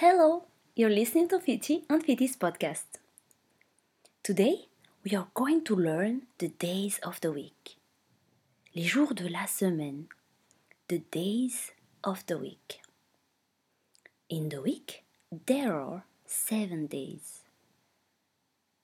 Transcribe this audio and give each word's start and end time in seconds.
Hello, 0.00 0.44
you're 0.74 0.88
listening 0.88 1.28
to 1.28 1.38
Fiti 1.38 1.84
on 1.90 2.00
Fiti's 2.00 2.34
podcast. 2.34 2.86
Today, 4.22 4.68
we 5.04 5.14
are 5.14 5.28
going 5.34 5.62
to 5.64 5.76
learn 5.76 6.22
the 6.38 6.48
days 6.48 6.98
of 7.02 7.20
the 7.20 7.30
week. 7.30 7.76
Les 8.74 8.84
jours 8.84 9.12
de 9.14 9.28
la 9.28 9.44
semaine. 9.44 10.06
The 10.88 11.02
days 11.10 11.72
of 12.02 12.24
the 12.24 12.38
week. 12.38 12.80
In 14.30 14.48
the 14.48 14.62
week, 14.62 15.04
there 15.44 15.78
are 15.78 16.04
seven 16.24 16.86
days. 16.86 17.42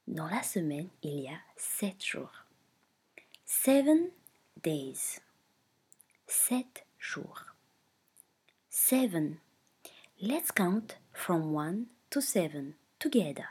Dans 0.06 0.30
la 0.30 0.42
semaine, 0.42 0.90
il 1.02 1.22
y 1.22 1.28
a 1.28 1.40
sept 1.56 2.04
jours. 2.04 2.44
Seven 3.46 4.10
days. 4.62 5.18
Sept 6.28 6.84
jours. 6.98 7.54
Seven. 8.68 9.38
Let's 10.18 10.50
count 10.50 10.96
from 11.16 11.50
one 11.52 11.86
to 12.10 12.20
seven 12.20 12.74
together. 13.00 13.48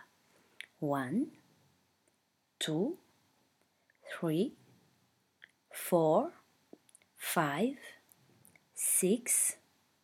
One, 0.80 1.31
two, 2.59 2.98
three, 4.13 4.53
four, 5.73 6.31
five, 7.17 7.76
six, 8.76 9.57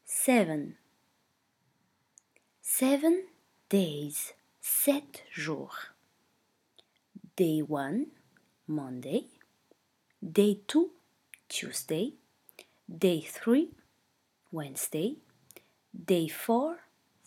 seven. 0.04 0.76
Seven 2.62 3.26
days, 3.70 4.34
sept 4.62 5.22
jours. 5.32 5.92
Day 7.36 7.60
one, 7.62 8.08
Monday. 8.66 9.28
Day 10.20 10.62
two, 10.68 10.92
Tuesday. 11.48 12.14
Day 12.90 13.22
three, 13.22 13.70
Wednesday. 14.52 15.18
Day 15.94 16.28
four, 16.28 16.80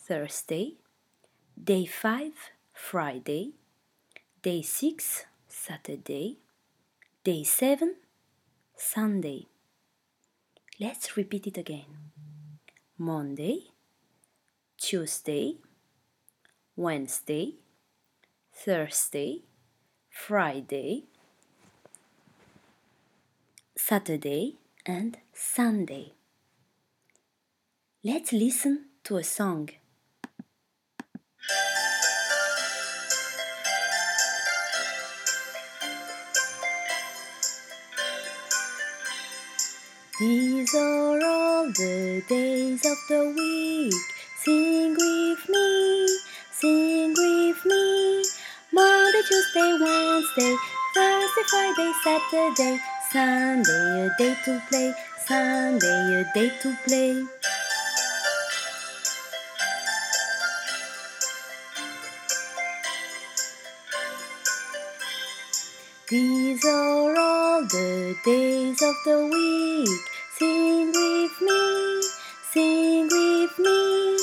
Thursday. 0.07 0.75
Day 1.57 1.87
five, 1.87 2.33
Friday. 2.73 3.53
Day 4.43 4.61
six, 4.61 5.25
Saturday. 5.47 6.37
Day 7.23 7.43
seven, 7.43 7.95
Sunday. 8.75 9.47
Let's 10.79 11.17
repeat 11.17 11.47
it 11.47 11.57
again. 11.57 12.11
Monday, 12.99 13.71
Tuesday, 14.77 15.55
Wednesday, 16.75 17.55
Thursday, 18.53 19.41
Friday, 20.11 21.05
Saturday, 23.75 24.57
and 24.85 25.17
Sunday. 25.33 26.13
Let's 28.03 28.31
listen 28.31 28.85
to 29.05 29.17
a 29.17 29.23
song. 29.23 29.69
These 40.17 40.73
are 40.73 41.19
all 41.25 41.65
the 41.67 42.23
days 42.29 42.85
of 42.85 42.97
the 43.09 43.33
week. 43.35 43.93
Sing 44.37 44.91
with 44.93 45.49
me, 45.49 46.07
sing 46.53 47.09
with 47.09 47.65
me. 47.65 48.23
Monday, 48.71 49.21
Tuesday, 49.27 49.77
Wednesday, 49.77 50.55
Thursday, 50.95 51.43
Friday, 51.49 51.91
Saturday, 52.01 52.79
Sunday, 53.11 54.07
a 54.07 54.17
day 54.17 54.37
to 54.45 54.61
play, 54.69 54.93
Sunday, 55.27 56.21
a 56.21 56.33
day 56.33 56.49
to 56.61 56.77
play. 56.87 57.25
These 66.07 66.63
are 66.65 67.17
all 67.17 67.63
the 67.63 68.15
days 68.23 68.79
of 68.83 68.95
the 69.05 69.25
week. 69.25 70.01
Sing 70.37 70.87
with 70.93 71.41
me, 71.41 72.01
sing 72.53 73.07
with 73.09 73.57
me. 73.57 74.17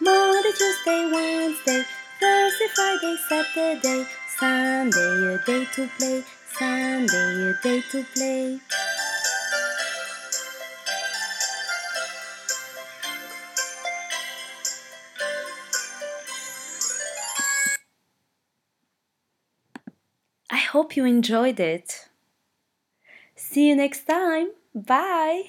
Monday, 0.00 0.50
Tuesday, 0.50 1.10
Wednesday, 1.12 1.84
Thursday, 2.18 2.68
Friday, 2.74 3.16
Saturday, 3.28 4.06
Sunday, 4.36 5.34
a 5.34 5.38
day 5.46 5.64
to 5.74 5.88
play, 5.96 6.24
Sunday, 6.58 7.50
a 7.50 7.54
day 7.62 7.82
to 7.92 8.04
play. 8.16 8.58
Hope 20.72 20.96
you 20.96 21.04
enjoyed 21.04 21.60
it. 21.60 22.08
See 23.36 23.68
you 23.68 23.76
next 23.76 24.04
time. 24.04 24.50
Bye. 24.74 25.44